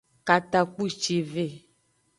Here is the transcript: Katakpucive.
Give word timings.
Katakpucive. 0.27 1.45